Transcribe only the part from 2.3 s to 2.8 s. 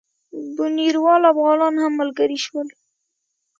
شول.